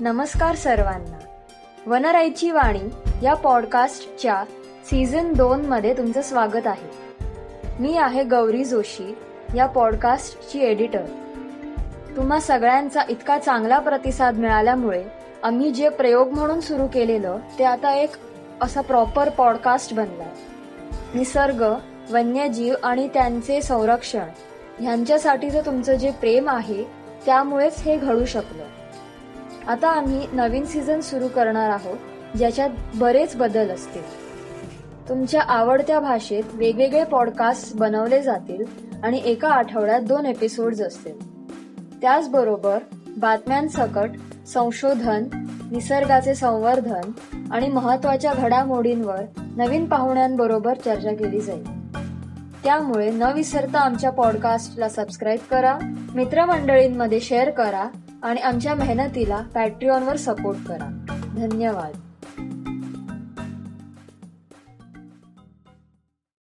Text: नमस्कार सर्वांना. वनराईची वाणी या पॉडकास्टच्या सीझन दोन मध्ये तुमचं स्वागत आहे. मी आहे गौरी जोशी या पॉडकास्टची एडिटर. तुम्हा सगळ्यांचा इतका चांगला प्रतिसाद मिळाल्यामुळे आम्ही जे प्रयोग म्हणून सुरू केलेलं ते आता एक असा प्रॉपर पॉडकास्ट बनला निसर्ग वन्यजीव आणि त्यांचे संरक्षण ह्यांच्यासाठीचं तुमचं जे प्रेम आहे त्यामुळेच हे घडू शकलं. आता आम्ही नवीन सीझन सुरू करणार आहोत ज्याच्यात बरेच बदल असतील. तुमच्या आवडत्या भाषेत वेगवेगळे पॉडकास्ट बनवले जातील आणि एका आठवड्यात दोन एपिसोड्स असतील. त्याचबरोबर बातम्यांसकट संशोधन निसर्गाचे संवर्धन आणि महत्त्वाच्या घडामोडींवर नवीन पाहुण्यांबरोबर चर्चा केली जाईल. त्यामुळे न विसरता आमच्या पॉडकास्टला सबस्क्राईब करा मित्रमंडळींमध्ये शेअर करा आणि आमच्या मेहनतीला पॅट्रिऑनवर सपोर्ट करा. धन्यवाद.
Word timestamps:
नमस्कार 0.00 0.54
सर्वांना. 0.54 1.18
वनराईची 1.86 2.50
वाणी 2.50 2.80
या 3.22 3.34
पॉडकास्टच्या 3.34 4.44
सीझन 4.90 5.32
दोन 5.32 5.66
मध्ये 5.66 5.96
तुमचं 5.96 6.22
स्वागत 6.22 6.66
आहे. 6.66 6.88
मी 7.80 7.96
आहे 7.96 8.24
गौरी 8.24 8.64
जोशी 8.64 9.18
या 9.54 9.66
पॉडकास्टची 9.66 10.60
एडिटर. 10.60 11.04
तुम्हा 12.16 12.40
सगळ्यांचा 12.40 13.00
इतका 13.08 13.38
चांगला 13.38 13.78
प्रतिसाद 13.78 14.38
मिळाल्यामुळे 14.38 15.04
आम्ही 15.42 15.70
जे 15.70 15.88
प्रयोग 15.88 16.28
म्हणून 16.28 16.60
सुरू 16.60 16.86
केलेलं 16.86 17.38
ते 17.58 17.64
आता 17.64 17.94
एक 17.94 18.10
असा 18.60 18.80
प्रॉपर 18.80 19.28
पॉडकास्ट 19.28 19.94
बनला 19.94 20.24
निसर्ग 21.14 21.74
वन्यजीव 22.10 22.74
आणि 22.82 23.08
त्यांचे 23.08 23.62
संरक्षण 23.62 24.24
ह्यांच्यासाठीचं 24.80 25.60
तुमचं 25.66 25.94
जे 25.94 26.10
प्रेम 26.10 26.48
आहे 26.48 26.97
त्यामुळेच 27.26 27.82
हे 27.82 27.96
घडू 27.96 28.24
शकलं. 28.24 28.64
आता 29.70 29.88
आम्ही 29.88 30.26
नवीन 30.32 30.64
सीझन 30.64 31.00
सुरू 31.00 31.28
करणार 31.28 31.70
आहोत 31.70 31.98
ज्याच्यात 32.36 32.70
बरेच 32.94 33.36
बदल 33.36 33.70
असतील. 33.70 34.28
तुमच्या 35.08 35.40
आवडत्या 35.40 36.00
भाषेत 36.00 36.42
वेगवेगळे 36.52 37.04
पॉडकास्ट 37.04 37.76
बनवले 37.76 38.22
जातील 38.22 38.64
आणि 39.02 39.22
एका 39.24 39.48
आठवड्यात 39.48 40.00
दोन 40.00 40.26
एपिसोड्स 40.26 40.80
असतील. 40.80 41.38
त्याचबरोबर 42.00 42.78
बातम्यांसकट 43.16 44.10
संशोधन 44.46 45.24
निसर्गाचे 45.70 46.34
संवर्धन 46.34 47.10
आणि 47.50 47.68
महत्त्वाच्या 47.68 48.34
घडामोडींवर 48.34 49.20
नवीन 49.56 49.86
पाहुण्यांबरोबर 49.86 50.74
चर्चा 50.74 51.12
केली 51.12 51.40
जाईल. 51.40 51.77
त्यामुळे 52.64 53.10
न 53.10 53.22
विसरता 53.22 53.80
आमच्या 53.80 54.10
पॉडकास्टला 54.10 54.88
सबस्क्राईब 54.88 55.40
करा 55.50 55.78
मित्रमंडळींमध्ये 56.14 57.20
शेअर 57.20 57.50
करा 57.50 57.88
आणि 58.22 58.40
आमच्या 58.40 58.74
मेहनतीला 58.74 59.40
पॅट्रिऑनवर 59.54 60.16
सपोर्ट 60.16 60.58
करा. 60.68 61.04
धन्यवाद. 61.36 62.07